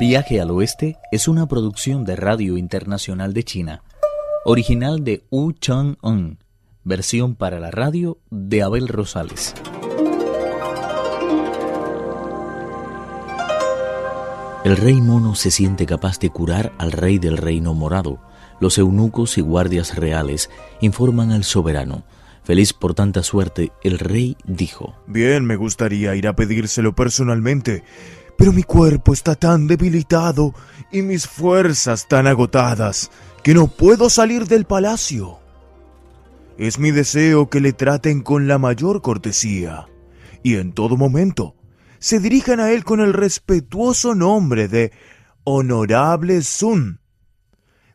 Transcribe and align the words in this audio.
Viaje 0.00 0.40
al 0.40 0.50
Oeste 0.50 0.96
es 1.12 1.28
una 1.28 1.46
producción 1.46 2.06
de 2.06 2.16
Radio 2.16 2.56
Internacional 2.56 3.34
de 3.34 3.44
China, 3.44 3.82
original 4.46 5.04
de 5.04 5.26
Wu 5.30 5.52
Chang-un, 5.52 6.38
versión 6.84 7.34
para 7.34 7.60
la 7.60 7.70
radio 7.70 8.16
de 8.30 8.62
Abel 8.62 8.88
Rosales. 8.88 9.54
El 14.64 14.78
rey 14.78 15.02
mono 15.02 15.34
se 15.34 15.50
siente 15.50 15.84
capaz 15.84 16.18
de 16.18 16.30
curar 16.30 16.72
al 16.78 16.92
rey 16.92 17.18
del 17.18 17.36
reino 17.36 17.74
morado. 17.74 18.22
Los 18.58 18.78
eunucos 18.78 19.36
y 19.36 19.42
guardias 19.42 19.96
reales 19.96 20.48
informan 20.80 21.30
al 21.30 21.44
soberano. 21.44 22.04
Feliz 22.42 22.72
por 22.72 22.94
tanta 22.94 23.22
suerte, 23.22 23.70
el 23.82 23.98
rey 23.98 24.38
dijo, 24.44 24.96
Bien, 25.06 25.44
me 25.44 25.56
gustaría 25.56 26.14
ir 26.14 26.26
a 26.26 26.34
pedírselo 26.34 26.94
personalmente, 26.94 27.84
pero 28.40 28.54
mi 28.54 28.62
cuerpo 28.62 29.12
está 29.12 29.34
tan 29.34 29.66
debilitado 29.66 30.54
y 30.90 31.02
mis 31.02 31.26
fuerzas 31.26 32.08
tan 32.08 32.26
agotadas 32.26 33.10
que 33.42 33.52
no 33.52 33.66
puedo 33.66 34.08
salir 34.08 34.46
del 34.46 34.64
palacio. 34.64 35.40
Es 36.56 36.78
mi 36.78 36.90
deseo 36.90 37.50
que 37.50 37.60
le 37.60 37.74
traten 37.74 38.22
con 38.22 38.48
la 38.48 38.56
mayor 38.56 39.02
cortesía 39.02 39.88
y 40.42 40.54
en 40.54 40.72
todo 40.72 40.96
momento 40.96 41.54
se 41.98 42.18
dirijan 42.18 42.60
a 42.60 42.72
él 42.72 42.82
con 42.82 43.00
el 43.00 43.12
respetuoso 43.12 44.14
nombre 44.14 44.68
de 44.68 44.90
Honorable 45.44 46.40
Sun 46.40 46.99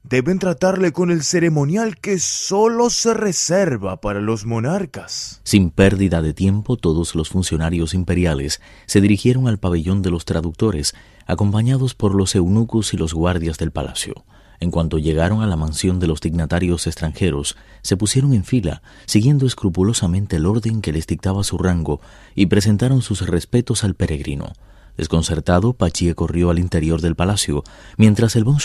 deben 0.08 0.38
tratarle 0.38 0.92
con 0.92 1.10
el 1.10 1.24
ceremonial 1.24 1.98
que 1.98 2.20
solo 2.20 2.90
se 2.90 3.14
reserva 3.14 4.02
para 4.02 4.22
los 4.22 4.46
monarcas. 4.46 5.42
Sin 5.44 5.72
pérdida 5.72 6.22
de 6.22 6.34
tiempo, 6.34 6.78
todos 6.78 7.16
los 7.16 7.30
funcionarios 7.30 7.94
imperiales 7.94 8.62
se 8.86 9.02
dirigieron 9.02 9.48
al 9.48 9.58
pabellón 9.58 10.02
de 10.02 10.12
los 10.12 10.26
traductores, 10.26 10.94
acompañados 11.26 11.96
por 11.96 12.14
los 12.14 12.36
eunucos 12.36 12.94
y 12.94 12.98
los 12.98 13.14
guardias 13.14 13.58
del 13.58 13.72
palacio. 13.72 14.26
En 14.60 14.72
cuanto 14.72 15.00
llegaron 15.00 15.42
a 15.42 15.48
la 15.48 15.58
mansión 15.58 16.00
de 16.00 16.08
los 16.08 16.22
dignatarios 16.22 16.88
extranjeros, 16.88 17.58
se 17.82 17.98
pusieron 17.98 18.34
en 18.34 18.46
fila, 18.46 18.84
siguiendo 19.06 19.46
escrupulosamente 19.46 20.38
el 20.38 20.46
orden 20.46 20.82
que 20.82 20.94
les 20.94 21.08
dictaba 21.08 21.44
su 21.44 21.58
rango, 21.58 22.00
y 22.36 22.46
presentaron 22.46 23.02
sus 23.02 23.28
respetos 23.28 23.84
al 23.84 23.96
peregrino. 23.96 24.54
Desconcertado, 24.98 25.74
Pachie 25.74 26.16
corrió 26.16 26.50
al 26.50 26.60
interior 26.60 27.02
del 27.02 27.16
palacio, 27.16 27.64
mientras 27.98 28.36
el 28.36 28.44
bon 28.44 28.58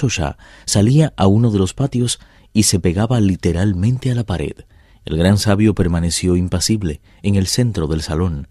salía 0.64 1.12
a 1.16 1.26
uno 1.26 1.50
de 1.50 1.58
los 1.58 1.74
patios 1.74 2.20
y 2.52 2.64
se 2.64 2.80
pegaba 2.80 3.20
literalmente 3.20 4.10
a 4.10 4.14
la 4.14 4.24
pared. 4.24 4.64
El 5.04 5.16
gran 5.16 5.38
sabio 5.38 5.74
permaneció 5.74 6.36
impasible 6.36 7.00
en 7.22 7.34
el 7.34 7.46
centro 7.46 7.86
del 7.86 8.02
salón. 8.02 8.48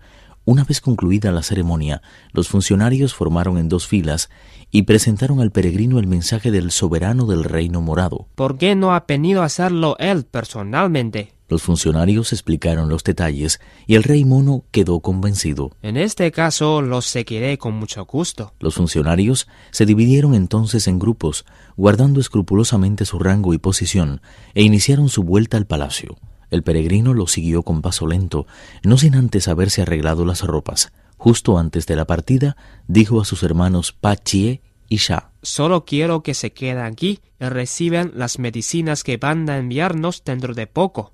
Una 0.50 0.64
vez 0.64 0.82
concluida 0.82 1.32
la 1.32 1.44
ceremonia, 1.44 2.02
los 2.34 2.48
funcionarios 2.48 3.14
formaron 3.14 3.60
en 3.60 3.70
dos 3.70 3.86
filas 3.86 4.32
y 4.72 4.82
presentaron 4.82 5.42
al 5.42 5.52
peregrino 5.52 6.00
el 6.00 6.08
mensaje 6.08 6.50
del 6.50 6.72
soberano 6.72 7.28
del 7.28 7.44
reino 7.44 7.82
morado. 7.82 8.26
¿Por 8.34 8.58
qué 8.58 8.74
no 8.74 8.92
ha 8.96 9.06
venido 9.08 9.44
a 9.44 9.46
hacerlo 9.46 9.96
él 10.00 10.26
personalmente? 10.26 11.36
Los 11.50 11.62
funcionarios 11.62 12.34
explicaron 12.34 12.90
los 12.90 13.04
detalles 13.04 13.62
y 13.86 13.94
el 13.94 14.02
rey 14.02 14.26
mono 14.26 14.64
quedó 14.72 15.02
convencido. 15.02 15.70
En 15.84 15.98
este 15.98 16.32
caso 16.32 16.82
los 16.82 17.06
seguiré 17.06 17.60
con 17.60 17.76
mucho 17.76 18.04
gusto. 18.06 18.56
Los 18.60 18.74
funcionarios 18.74 19.48
se 19.70 19.86
dividieron 19.86 20.34
entonces 20.34 20.88
en 20.88 20.98
grupos, 20.98 21.46
guardando 21.78 22.20
escrupulosamente 22.20 23.06
su 23.06 23.20
rango 23.20 23.54
y 23.54 23.60
posición, 23.60 24.20
e 24.56 24.64
iniciaron 24.64 25.10
su 25.10 25.22
vuelta 25.22 25.58
al 25.58 25.68
palacio. 25.68 26.18
El 26.50 26.64
peregrino 26.64 27.14
lo 27.14 27.28
siguió 27.28 27.64
con 27.64 27.82
paso 27.82 28.08
lento, 28.08 28.48
no 28.84 28.98
sin 28.98 29.16
antes 29.16 29.48
haberse 29.48 29.82
arreglado 29.82 30.26
las 30.26 30.44
ropas. 30.44 30.92
Justo 31.18 31.58
antes 31.58 31.86
de 31.86 31.96
la 31.96 32.06
partida, 32.06 32.56
dijo 32.88 33.22
a 33.22 33.26
sus 33.26 33.44
hermanos 33.44 33.92
Pa 33.92 34.16
Chie 34.16 34.62
y 34.88 34.98
Sha. 34.98 35.32
Solo 35.42 35.86
quiero 35.86 36.24
que 36.24 36.34
se 36.34 36.54
queden 36.54 36.80
aquí 36.80 37.20
y 37.40 37.46
reciban 37.46 38.12
las 38.16 38.40
medicinas 38.40 39.04
que 39.04 39.18
van 39.18 39.50
a 39.50 39.58
enviarnos 39.58 40.24
dentro 40.24 40.54
de 40.54 40.68
poco. 40.68 41.14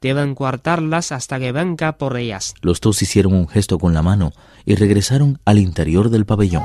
Deben 0.00 0.34
guardarlas 0.34 1.12
hasta 1.12 1.38
que 1.38 1.52
venga 1.52 1.96
por 1.98 2.16
ellas. 2.16 2.54
Los 2.60 2.80
dos 2.80 3.02
hicieron 3.02 3.34
un 3.34 3.48
gesto 3.48 3.78
con 3.78 3.94
la 3.94 4.02
mano 4.02 4.32
y 4.64 4.74
regresaron 4.74 5.40
al 5.44 5.58
interior 5.58 6.10
del 6.10 6.26
pabellón. 6.26 6.64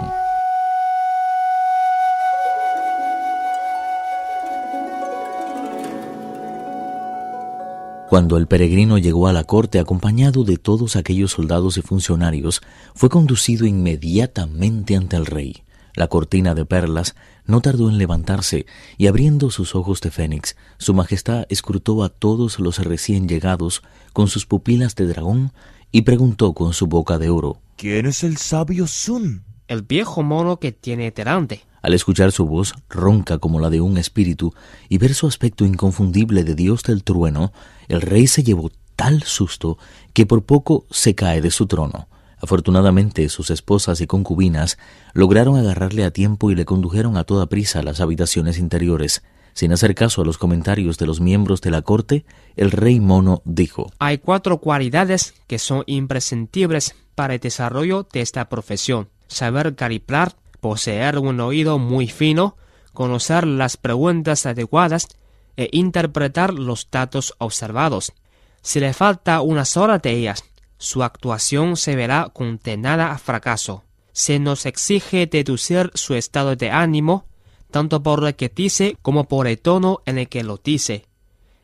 Cuando 8.09 8.37
el 8.37 8.47
peregrino 8.47 8.97
llegó 8.97 9.27
a 9.27 9.33
la 9.33 9.43
corte 9.43 9.79
acompañado 9.79 10.45
de 10.45 10.55
todos 10.55 10.95
aquellos 10.95 11.31
soldados 11.31 11.77
y 11.77 11.81
funcionarios, 11.81 12.61
fue 12.95 13.09
conducido 13.09 13.65
inmediatamente 13.65 14.95
ante 14.95 15.17
el 15.17 15.25
rey. 15.25 15.63
La 15.93 16.07
cortina 16.07 16.55
de 16.55 16.63
perlas 16.63 17.15
no 17.45 17.59
tardó 17.59 17.89
en 17.89 17.97
levantarse, 17.97 18.65
y 18.97 19.07
abriendo 19.07 19.51
sus 19.51 19.75
ojos 19.75 19.99
de 19.99 20.11
fénix, 20.11 20.55
su 20.77 20.93
majestad 20.93 21.47
escrutó 21.49 22.01
a 22.01 22.07
todos 22.07 22.59
los 22.59 22.79
recién 22.79 23.27
llegados 23.27 23.83
con 24.13 24.29
sus 24.29 24.45
pupilas 24.45 24.95
de 24.95 25.07
dragón 25.07 25.51
y 25.91 26.03
preguntó 26.03 26.53
con 26.53 26.71
su 26.71 26.87
boca 26.87 27.17
de 27.17 27.29
oro 27.29 27.59
¿Quién 27.75 28.05
es 28.05 28.23
el 28.23 28.37
sabio 28.37 28.87
Sun? 28.87 29.43
El 29.67 29.81
viejo 29.81 30.23
mono 30.23 30.59
que 30.59 30.71
tiene 30.71 31.11
delante. 31.11 31.66
Al 31.81 31.93
escuchar 31.93 32.31
su 32.31 32.45
voz 32.45 32.73
ronca 32.89 33.37
como 33.37 33.59
la 33.59 33.69
de 33.69 33.81
un 33.81 33.97
espíritu 33.97 34.53
y 34.89 34.97
ver 34.97 35.13
su 35.13 35.27
aspecto 35.27 35.65
inconfundible 35.65 36.43
de 36.43 36.55
dios 36.55 36.83
del 36.83 37.03
trueno, 37.03 37.53
el 37.87 38.01
rey 38.01 38.27
se 38.27 38.43
llevó 38.43 38.71
tal 38.95 39.23
susto 39.23 39.77
que 40.13 40.25
por 40.25 40.43
poco 40.43 40.85
se 40.89 41.15
cae 41.15 41.41
de 41.41 41.51
su 41.51 41.67
trono. 41.67 42.07
Afortunadamente, 42.39 43.29
sus 43.29 43.49
esposas 43.49 43.99
y 44.01 44.07
concubinas 44.07 44.77
lograron 45.13 45.57
agarrarle 45.57 46.03
a 46.03 46.11
tiempo 46.11 46.51
y 46.51 46.55
le 46.55 46.65
condujeron 46.65 47.17
a 47.17 47.23
toda 47.23 47.47
prisa 47.47 47.79
a 47.79 47.83
las 47.83 47.99
habitaciones 47.99 48.59
interiores. 48.59 49.23
Sin 49.53 49.71
hacer 49.71 49.95
caso 49.95 50.21
a 50.21 50.25
los 50.25 50.37
comentarios 50.37 50.99
de 50.99 51.07
los 51.07 51.19
miembros 51.19 51.61
de 51.61 51.71
la 51.71 51.81
corte, 51.81 52.25
el 52.55 52.69
rey 52.69 52.99
mono 52.99 53.41
dijo 53.43 53.91
Hay 53.97 54.19
cuatro 54.19 54.59
cualidades 54.59 55.33
que 55.47 55.57
son 55.57 55.83
imprescindibles 55.87 56.95
para 57.15 57.33
el 57.33 57.39
desarrollo 57.39 58.07
de 58.13 58.21
esta 58.21 58.49
profesión. 58.49 59.09
Saber 59.27 59.75
calibrar, 59.75 60.35
poseer 60.59 61.19
un 61.19 61.39
oído 61.39 61.79
muy 61.79 62.07
fino, 62.07 62.57
conocer 62.93 63.45
las 63.45 63.77
preguntas 63.77 64.45
adecuadas 64.45 65.07
e 65.55 65.69
interpretar 65.71 66.53
los 66.53 66.89
datos 66.91 67.33
observados. 67.37 68.13
Si 68.61 68.79
le 68.79 68.93
falta 68.93 69.41
una 69.41 69.65
sola 69.65 69.99
de 69.99 70.11
ellas, 70.11 70.43
su 70.77 71.03
actuación 71.03 71.77
se 71.77 71.95
verá 71.95 72.29
condenada 72.33 73.11
a 73.11 73.17
fracaso. 73.17 73.83
Se 74.11 74.39
nos 74.39 74.65
exige 74.65 75.27
deducir 75.27 75.91
su 75.93 76.15
estado 76.15 76.55
de 76.55 76.71
ánimo, 76.71 77.25
tanto 77.71 78.01
por 78.01 78.21
lo 78.21 78.35
que 78.35 78.49
dice 78.49 78.97
como 79.01 79.27
por 79.27 79.47
el 79.47 79.59
tono 79.59 80.01
en 80.05 80.17
el 80.17 80.29
que 80.29 80.43
lo 80.43 80.57
dice. 80.57 81.05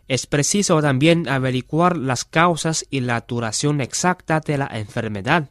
Es 0.07 0.27
preciso 0.27 0.81
también 0.81 1.29
averiguar 1.29 1.97
las 1.97 2.25
causas 2.25 2.85
y 2.89 2.99
la 2.99 3.21
duración 3.21 3.81
exacta 3.81 4.39
de 4.39 4.57
la 4.57 4.67
enfermedad, 4.67 5.49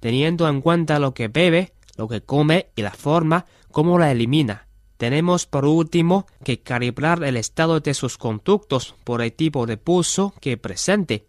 teniendo 0.00 0.48
en 0.48 0.60
cuenta 0.60 0.98
lo 0.98 1.14
que 1.14 1.28
bebe, 1.28 1.72
lo 1.96 2.08
que 2.08 2.22
come 2.22 2.68
y 2.76 2.82
la 2.82 2.92
forma 2.92 3.46
como 3.70 3.98
la 3.98 4.10
elimina. 4.10 4.68
Tenemos 4.96 5.46
por 5.46 5.64
último 5.64 6.26
que 6.44 6.60
calibrar 6.60 7.24
el 7.24 7.36
estado 7.36 7.80
de 7.80 7.94
sus 7.94 8.18
conductos 8.18 8.94
por 9.04 9.20
el 9.22 9.32
tipo 9.32 9.66
de 9.66 9.76
pulso 9.76 10.34
que 10.40 10.56
presente 10.56 11.26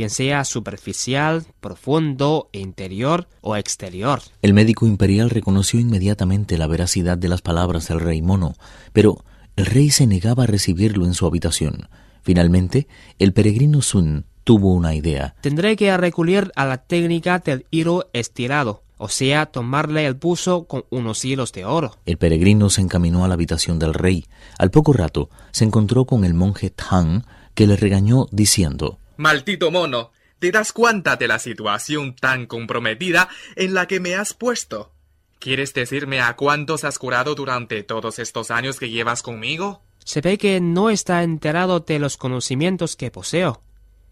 bien 0.00 0.08
sea 0.08 0.46
superficial, 0.46 1.44
profundo, 1.60 2.48
interior 2.52 3.28
o 3.42 3.56
exterior. 3.56 4.22
El 4.40 4.54
médico 4.54 4.86
imperial 4.86 5.28
reconoció 5.28 5.78
inmediatamente 5.78 6.56
la 6.56 6.66
veracidad 6.66 7.18
de 7.18 7.28
las 7.28 7.42
palabras 7.42 7.88
del 7.88 8.00
rey 8.00 8.22
mono, 8.22 8.54
pero 8.94 9.24
el 9.56 9.66
rey 9.66 9.90
se 9.90 10.06
negaba 10.06 10.44
a 10.44 10.46
recibirlo 10.46 11.04
en 11.04 11.12
su 11.12 11.26
habitación. 11.26 11.90
Finalmente, 12.22 12.88
el 13.18 13.34
peregrino 13.34 13.82
Sun 13.82 14.24
tuvo 14.50 14.74
una 14.74 14.96
idea. 14.96 15.36
Tendré 15.42 15.76
que 15.76 15.96
recurrir 15.96 16.50
a 16.56 16.66
la 16.66 16.78
técnica 16.78 17.38
del 17.38 17.66
hilo 17.70 18.10
estirado, 18.12 18.82
o 18.96 19.08
sea, 19.08 19.46
tomarle 19.46 20.04
el 20.06 20.16
pulso 20.16 20.64
con 20.64 20.86
unos 20.90 21.24
hilos 21.24 21.52
de 21.52 21.64
oro. 21.64 21.96
El 22.04 22.18
peregrino 22.18 22.68
se 22.68 22.80
encaminó 22.80 23.24
a 23.24 23.28
la 23.28 23.34
habitación 23.34 23.78
del 23.78 23.94
rey. 23.94 24.26
Al 24.58 24.72
poco 24.72 24.92
rato 24.92 25.30
se 25.52 25.62
encontró 25.62 26.04
con 26.04 26.24
el 26.24 26.34
monje 26.34 26.70
Tang, 26.70 27.22
que 27.54 27.68
le 27.68 27.76
regañó 27.76 28.26
diciendo 28.32 28.98
Maldito 29.18 29.70
mono, 29.70 30.10
¿te 30.40 30.50
das 30.50 30.72
cuenta 30.72 31.14
de 31.14 31.28
la 31.28 31.38
situación 31.38 32.16
tan 32.16 32.46
comprometida 32.46 33.28
en 33.54 33.72
la 33.72 33.86
que 33.86 34.00
me 34.00 34.16
has 34.16 34.34
puesto? 34.34 34.90
¿Quieres 35.38 35.74
decirme 35.74 36.22
a 36.22 36.34
cuántos 36.34 36.82
has 36.82 36.98
curado 36.98 37.36
durante 37.36 37.84
todos 37.84 38.18
estos 38.18 38.50
años 38.50 38.80
que 38.80 38.90
llevas 38.90 39.22
conmigo? 39.22 39.82
Se 40.04 40.20
ve 40.20 40.38
que 40.38 40.60
no 40.60 40.90
está 40.90 41.22
enterado 41.22 41.78
de 41.78 42.00
los 42.00 42.16
conocimientos 42.16 42.96
que 42.96 43.12
poseo. 43.12 43.62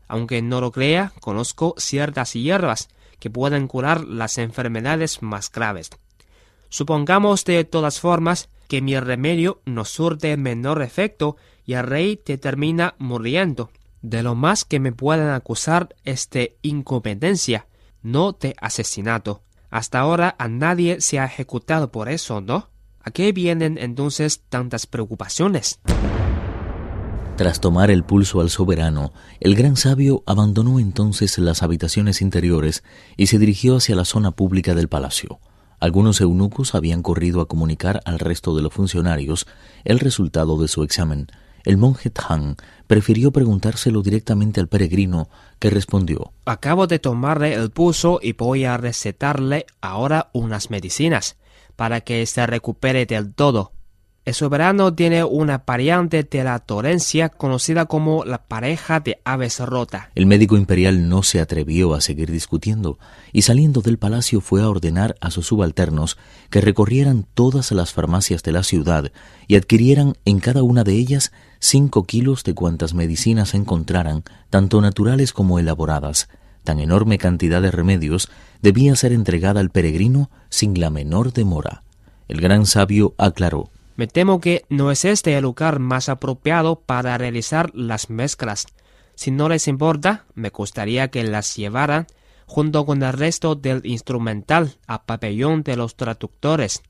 Aunque 0.08 0.43
no 0.43 0.60
lo 0.60 0.72
crea, 0.72 1.12
conozco 1.20 1.75
ciertas 1.78 2.32
hierbas 2.32 2.88
que 3.19 3.31
pueden 3.31 3.69
curar 3.69 4.05
las 4.05 4.38
enfermedades 4.38 5.22
más 5.22 5.50
graves. 5.52 5.90
Supongamos 6.70 7.44
de 7.44 7.64
todas 7.64 8.00
formas 8.00 8.49
que 8.69 8.82
mi 8.82 8.99
remedio 8.99 9.60
no 9.64 9.84
surte 9.84 10.37
menor 10.37 10.82
efecto 10.82 11.37
y 11.64 11.75
el 11.75 11.84
rey 11.84 12.16
te 12.16 12.38
termina 12.38 12.94
muriendo. 12.99 13.70
De 14.02 14.22
lo 14.22 14.34
más 14.34 14.64
que 14.64 14.78
me 14.78 14.93
pueden 14.93 15.28
acusar 15.28 15.94
es 16.05 16.31
de 16.31 16.56
incompetencia, 16.62 17.66
no 18.02 18.32
de 18.32 18.54
asesinato. 18.61 19.43
Hasta 19.70 19.99
ahora 19.99 20.37
a 20.38 20.49
nadie 20.49 21.00
se 21.00 21.19
ha 21.19 21.25
ejecutado 21.25 21.90
por 21.90 22.08
eso, 22.08 22.40
¿no? 22.40 22.69
¿A 23.00 23.11
qué 23.11 23.32
vienen 23.32 23.78
entonces 23.78 24.43
tantas 24.49 24.87
preocupaciones? 24.87 25.81
Tras 27.38 27.61
tomar 27.61 27.93
el 27.93 28.02
pulso 28.02 28.40
al 28.40 28.50
soberano, 28.50 29.12
el 29.38 29.55
gran 29.55 29.76
sabio 29.76 30.25
abandonó 30.26 30.81
entonces 30.81 31.38
las 31.38 31.62
habitaciones 31.62 32.20
interiores 32.20 32.82
y 33.17 33.29
se 33.29 33.38
dirigió 33.38 33.76
hacia 33.76 33.94
la 33.94 34.05
zona 34.05 34.32
pública 34.32 34.75
del 34.75 34.88
palacio. 34.88 35.38
Algunos 35.79 36.20
eunucos 36.20 36.75
habían 36.75 37.00
corrido 37.00 37.40
a 37.40 37.46
comunicar 37.46 38.00
al 38.06 38.19
resto 38.19 38.56
de 38.56 38.62
los 38.62 38.73
funcionarios 38.73 39.46
el 39.85 40.00
resultado 40.00 40.61
de 40.61 40.67
su 40.67 40.82
examen. 40.82 41.29
El 41.64 41.76
monje 41.76 42.11
Tang 42.11 42.56
prefirió 42.88 43.31
preguntárselo 43.31 44.02
directamente 44.02 44.58
al 44.58 44.67
peregrino, 44.67 45.29
que 45.61 45.70
respondió 45.70 46.32
Acabo 46.44 46.88
de 46.88 46.99
tomarle 46.99 47.55
el 47.55 47.70
pulso 47.70 48.19
y 48.20 48.32
voy 48.32 48.64
a 48.64 48.79
recetarle 48.79 49.64
ahora 49.81 50.31
unas 50.32 50.70
medicinas 50.70 51.37
para 51.76 52.00
que 52.00 52.26
se 52.26 52.44
recupere 52.49 53.06
del 53.06 53.32
todo. 53.32 53.77
El 54.28 54.34
soberano 54.34 54.92
tiene 54.92 55.25
una 55.25 55.62
variante 55.66 56.22
de 56.22 56.44
la 56.44 56.58
torencia 56.58 57.30
conocida 57.30 57.86
como 57.86 58.26
la 58.26 58.36
pareja 58.36 59.00
de 59.00 59.22
aves 59.25 59.58
rota. 59.58 60.10
El 60.14 60.26
médico 60.26 60.58
imperial 60.58 61.08
no 61.08 61.22
se 61.22 61.40
atrevió 61.40 61.94
a 61.94 62.02
seguir 62.02 62.30
discutiendo 62.30 62.98
y 63.32 63.40
saliendo 63.40 63.80
del 63.80 63.96
palacio 63.96 64.42
fue 64.42 64.60
a 64.60 64.69
ordenar 64.69 65.16
a 65.22 65.30
sus 65.30 65.46
subalternos 65.46 66.19
que 66.50 66.60
recorrieran 66.60 67.25
todas 67.32 67.72
las 67.72 67.94
farmacias 67.94 68.42
de 68.42 68.52
la 68.52 68.64
ciudad 68.64 69.12
y 69.46 69.56
adquirieran 69.56 70.12
en 70.26 70.40
cada 70.40 70.62
una 70.62 70.84
de 70.84 70.92
ellas 70.92 71.32
cinco 71.58 72.04
kilos 72.04 72.44
de 72.44 72.52
cuantas 72.52 72.92
medicinas 72.92 73.54
encontraran, 73.54 74.25
tanto 74.50 74.82
naturales 74.82 75.32
como 75.32 75.58
elaboradas. 75.58 76.28
Tan 76.64 76.80
enorme 76.80 77.16
cantidad 77.16 77.62
de 77.62 77.70
remedios 77.70 78.28
debía 78.60 78.94
ser 78.94 79.14
entregada 79.14 79.60
al 79.60 79.70
peregrino 79.70 80.30
sin 80.50 80.78
la 80.78 80.90
menor 80.90 81.32
demora. 81.32 81.82
El 82.28 82.42
gran 82.42 82.66
sabio 82.66 83.14
aclaró 83.16 83.70
me 83.98 84.06
temo 84.06 84.40
que 84.40 84.64
no 84.68 84.92
es 84.92 85.04
este 85.04 85.36
el 85.36 85.42
lugar 85.42 85.80
más 85.80 86.08
apropiado 86.08 86.78
para 86.78 87.18
realizar 87.18 87.74
las 87.74 88.10
mezclas. 88.10 88.68
Si 89.16 89.32
no 89.32 89.48
les 89.48 89.66
importa, 89.66 90.24
me 90.34 90.50
gustaría 90.50 91.08
que 91.08 91.24
las 91.24 91.56
llevaran 91.56 92.06
junto 92.46 92.86
con 92.86 93.02
el 93.02 93.12
resto 93.12 93.56
del 93.56 93.84
instrumental 93.84 94.76
a 94.86 95.02
pabellón 95.02 95.64
de 95.64 95.76
los 95.76 95.96
traductores. 95.96 96.80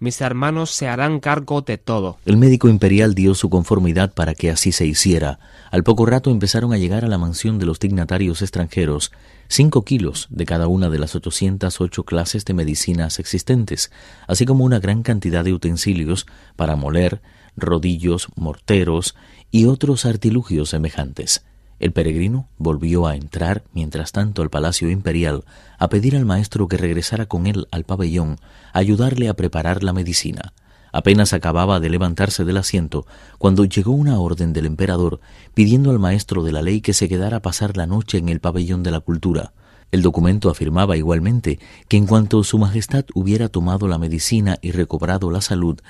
Mis 0.00 0.22
hermanos 0.22 0.70
se 0.70 0.88
harán 0.88 1.20
cargo 1.20 1.60
de 1.60 1.76
todo. 1.76 2.16
El 2.24 2.38
médico 2.38 2.70
imperial 2.70 3.14
dio 3.14 3.34
su 3.34 3.50
conformidad 3.50 4.14
para 4.14 4.34
que 4.34 4.50
así 4.50 4.72
se 4.72 4.86
hiciera. 4.86 5.38
Al 5.70 5.84
poco 5.84 6.06
rato 6.06 6.30
empezaron 6.30 6.72
a 6.72 6.78
llegar 6.78 7.04
a 7.04 7.08
la 7.08 7.18
mansión 7.18 7.58
de 7.58 7.66
los 7.66 7.78
dignatarios 7.80 8.40
extranjeros 8.40 9.12
cinco 9.48 9.84
kilos 9.84 10.26
de 10.30 10.46
cada 10.46 10.68
una 10.68 10.88
de 10.88 10.98
las 10.98 11.14
808 11.14 12.04
clases 12.04 12.46
de 12.46 12.54
medicinas 12.54 13.18
existentes, 13.18 13.92
así 14.26 14.46
como 14.46 14.64
una 14.64 14.80
gran 14.80 15.02
cantidad 15.02 15.44
de 15.44 15.52
utensilios 15.52 16.26
para 16.56 16.76
moler, 16.76 17.20
rodillos, 17.54 18.28
morteros 18.36 19.14
y 19.50 19.66
otros 19.66 20.06
artilugios 20.06 20.70
semejantes. 20.70 21.44
El 21.80 21.92
peregrino 21.92 22.46
volvió 22.58 23.06
a 23.06 23.16
entrar, 23.16 23.64
mientras 23.72 24.12
tanto, 24.12 24.42
al 24.42 24.50
palacio 24.50 24.90
imperial, 24.90 25.44
a 25.78 25.88
pedir 25.88 26.14
al 26.14 26.26
maestro 26.26 26.68
que 26.68 26.76
regresara 26.76 27.24
con 27.24 27.46
él 27.46 27.66
al 27.72 27.84
pabellón, 27.84 28.36
a 28.74 28.78
ayudarle 28.78 29.30
a 29.30 29.34
preparar 29.34 29.82
la 29.82 29.94
medicina. 29.94 30.52
Apenas 30.92 31.32
acababa 31.32 31.80
de 31.80 31.88
levantarse 31.88 32.44
del 32.44 32.58
asiento 32.58 33.06
cuando 33.38 33.64
llegó 33.64 33.92
una 33.92 34.18
orden 34.18 34.52
del 34.52 34.66
emperador 34.66 35.20
pidiendo 35.54 35.90
al 35.90 35.98
maestro 35.98 36.42
de 36.42 36.52
la 36.52 36.62
ley 36.62 36.82
que 36.82 36.92
se 36.92 37.08
quedara 37.08 37.38
a 37.38 37.42
pasar 37.42 37.76
la 37.76 37.86
noche 37.86 38.18
en 38.18 38.28
el 38.28 38.40
pabellón 38.40 38.82
de 38.82 38.90
la 38.90 39.00
cultura. 39.00 39.52
El 39.92 40.02
documento 40.02 40.50
afirmaba 40.50 40.96
igualmente 40.96 41.58
que 41.88 41.96
en 41.96 42.06
cuanto 42.06 42.44
Su 42.44 42.58
Majestad 42.58 43.04
hubiera 43.14 43.48
tomado 43.48 43.88
la 43.88 43.98
medicina 43.98 44.58
y 44.60 44.72
recobrado 44.72 45.30
la 45.30 45.40
salud, 45.40 45.80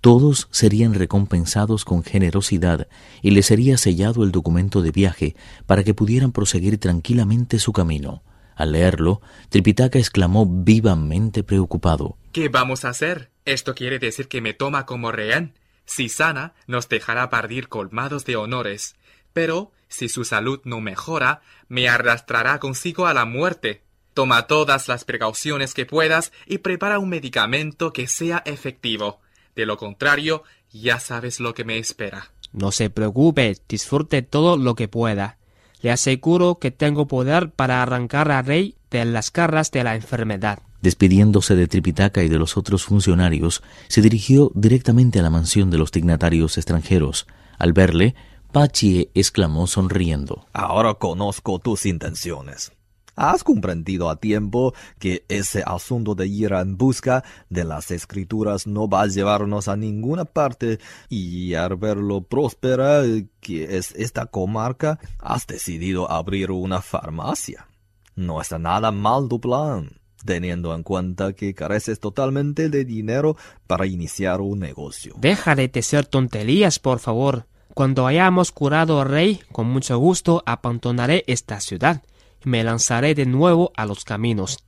todos 0.00 0.48
serían 0.50 0.94
recompensados 0.94 1.84
con 1.84 2.02
generosidad 2.02 2.88
y 3.22 3.32
le 3.32 3.42
sería 3.42 3.76
sellado 3.76 4.24
el 4.24 4.32
documento 4.32 4.80
de 4.80 4.92
viaje 4.92 5.36
para 5.66 5.84
que 5.84 5.94
pudieran 5.94 6.32
proseguir 6.32 6.78
tranquilamente 6.78 7.58
su 7.58 7.72
camino. 7.72 8.22
Al 8.56 8.72
leerlo, 8.72 9.20
Tripitaka 9.48 9.98
exclamó 9.98 10.46
vivamente 10.46 11.42
preocupado. 11.42 12.16
¿Qué 12.32 12.48
vamos 12.48 12.84
a 12.84 12.90
hacer? 12.90 13.30
Esto 13.44 13.74
quiere 13.74 13.98
decir 13.98 14.28
que 14.28 14.40
me 14.40 14.54
toma 14.54 14.86
como 14.86 15.12
rehén. 15.12 15.54
Si 15.84 16.08
sana, 16.08 16.54
nos 16.66 16.88
dejará 16.88 17.30
partir 17.30 17.68
colmados 17.68 18.24
de 18.24 18.36
honores. 18.36 18.96
Pero, 19.32 19.72
si 19.88 20.08
su 20.08 20.24
salud 20.24 20.60
no 20.64 20.80
mejora, 20.80 21.42
me 21.68 21.88
arrastrará 21.88 22.58
consigo 22.58 23.06
a 23.06 23.14
la 23.14 23.24
muerte. 23.24 23.82
Toma 24.14 24.46
todas 24.46 24.88
las 24.88 25.04
precauciones 25.04 25.74
que 25.74 25.86
puedas 25.86 26.32
y 26.46 26.58
prepara 26.58 26.98
un 26.98 27.08
medicamento 27.08 27.92
que 27.92 28.06
sea 28.06 28.42
efectivo. 28.44 29.20
De 29.56 29.66
lo 29.66 29.76
contrario, 29.76 30.42
ya 30.72 31.00
sabes 31.00 31.40
lo 31.40 31.54
que 31.54 31.64
me 31.64 31.78
espera. 31.78 32.30
No 32.52 32.72
se 32.72 32.90
preocupe, 32.90 33.56
disfrute 33.68 34.22
todo 34.22 34.56
lo 34.56 34.74
que 34.74 34.88
pueda. 34.88 35.38
Le 35.82 35.90
aseguro 35.90 36.58
que 36.58 36.70
tengo 36.70 37.06
poder 37.06 37.50
para 37.50 37.82
arrancar 37.82 38.30
al 38.30 38.44
rey 38.44 38.74
de 38.90 39.04
las 39.04 39.32
garras 39.32 39.70
de 39.70 39.84
la 39.84 39.94
enfermedad. 39.94 40.60
Despidiéndose 40.82 41.56
de 41.56 41.68
Tripitaka 41.68 42.22
y 42.22 42.28
de 42.28 42.38
los 42.38 42.56
otros 42.56 42.84
funcionarios, 42.84 43.62
se 43.88 44.00
dirigió 44.00 44.50
directamente 44.54 45.20
a 45.20 45.22
la 45.22 45.30
mansión 45.30 45.70
de 45.70 45.78
los 45.78 45.92
dignatarios 45.92 46.56
extranjeros. 46.56 47.26
Al 47.58 47.72
verle, 47.72 48.14
Pachi 48.52 49.10
exclamó 49.14 49.66
sonriendo. 49.66 50.46
Ahora 50.52 50.94
conozco 50.94 51.58
tus 51.58 51.86
intenciones. 51.86 52.72
Has 53.20 53.44
comprendido 53.44 54.08
a 54.08 54.16
tiempo 54.16 54.72
que 54.98 55.26
ese 55.28 55.62
asunto 55.66 56.14
de 56.14 56.26
ir 56.26 56.54
en 56.54 56.78
busca 56.78 57.22
de 57.50 57.64
las 57.64 57.90
escrituras 57.90 58.66
no 58.66 58.88
va 58.88 59.02
a 59.02 59.08
llevarnos 59.08 59.68
a 59.68 59.76
ninguna 59.76 60.24
parte 60.24 60.78
y 61.10 61.52
al 61.52 61.76
verlo 61.76 62.22
próspera 62.22 63.02
que 63.42 63.76
es 63.76 63.92
esta 63.94 64.24
comarca, 64.24 64.98
has 65.18 65.46
decidido 65.46 66.10
abrir 66.10 66.50
una 66.50 66.80
farmacia. 66.80 67.68
No 68.16 68.40
está 68.40 68.58
nada 68.58 68.90
mal 68.90 69.28
tu 69.28 69.38
plan 69.38 70.00
teniendo 70.24 70.74
en 70.74 70.82
cuenta 70.82 71.34
que 71.34 71.52
careces 71.52 72.00
totalmente 72.00 72.70
de 72.70 72.86
dinero 72.86 73.36
para 73.66 73.84
iniciar 73.86 74.40
un 74.40 74.60
negocio. 74.60 75.14
Deja 75.18 75.54
de 75.54 75.68
decir 75.68 76.06
tonterías, 76.06 76.78
por 76.78 77.00
favor. 77.00 77.44
Cuando 77.74 78.06
hayamos 78.06 78.50
curado 78.50 78.98
al 78.98 79.08
rey, 79.08 79.40
con 79.52 79.66
mucho 79.66 79.98
gusto 79.98 80.42
abandonaré 80.46 81.22
esta 81.26 81.60
ciudad 81.60 82.02
me 82.44 82.64
lanzaré 82.64 83.14
de 83.14 83.26
nuevo 83.26 83.72
a 83.76 83.86
los 83.86 84.04
caminos. 84.04 84.64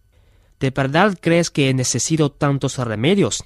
¿De 0.60 0.70
verdad 0.70 1.18
crees 1.20 1.50
que 1.50 1.72
necesito 1.74 2.30
tantos 2.30 2.78
remedios? 2.78 3.44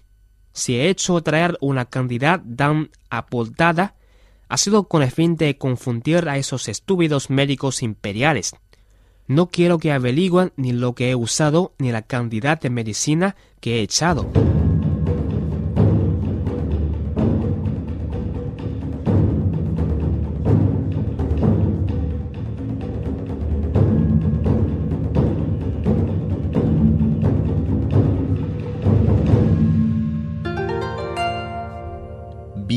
Si 0.53 0.77
he 0.77 0.89
hecho 0.89 1.21
traer 1.23 1.57
una 1.61 1.87
cantidad 1.87 2.43
tan 2.57 2.91
apuntada, 3.11 3.95
ha 4.49 4.57
sido 4.57 4.85
con 4.89 5.03
el 5.03 5.11
fin 5.11 5.37
de 5.37 5.59
confundir 5.59 6.29
a 6.29 6.39
esos 6.39 6.69
estúpidos 6.69 7.31
médicos 7.31 7.83
imperiales. 7.83 8.55
No 9.27 9.49
quiero 9.49 9.79
que 9.79 9.93
averigüen 9.93 10.53
ni 10.57 10.73
lo 10.73 10.95
que 10.95 11.11
he 11.11 11.15
usado 11.15 11.75
ni 11.79 11.91
la 11.91 12.03
cantidad 12.03 12.61
de 12.61 12.71
medicina 12.71 13.37
que 13.61 13.79
he 13.79 13.83
echado. 13.83 14.31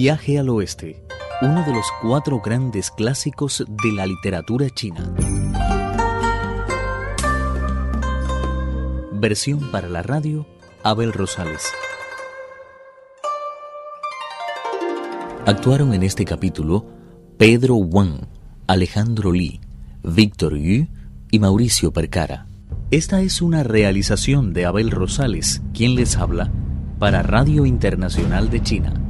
Viaje 0.01 0.39
al 0.39 0.47
Oeste, 0.47 1.03
uno 1.41 1.61
de 1.65 1.73
los 1.73 1.85
cuatro 2.01 2.39
grandes 2.39 2.89
clásicos 2.89 3.65
de 3.67 3.91
la 3.91 4.05
literatura 4.05 4.69
china. 4.69 5.13
Versión 9.11 9.59
para 9.71 9.89
la 9.89 10.01
radio, 10.01 10.47
Abel 10.83 11.11
Rosales. 11.11 11.65
Actuaron 15.45 15.93
en 15.93 16.03
este 16.03 16.23
capítulo 16.23 16.85
Pedro 17.37 17.75
Wang, 17.75 18.21
Alejandro 18.67 19.33
Li, 19.33 19.59
Víctor 20.01 20.55
Yu 20.55 20.87
y 21.29 21.39
Mauricio 21.39 21.91
Percara. 21.91 22.47
Esta 22.89 23.19
es 23.19 23.41
una 23.41 23.63
realización 23.63 24.53
de 24.53 24.65
Abel 24.65 24.91
Rosales, 24.91 25.61
quien 25.73 25.95
les 25.95 26.15
habla, 26.15 26.49
para 26.99 27.21
Radio 27.21 27.65
Internacional 27.65 28.49
de 28.49 28.63
China. 28.63 29.08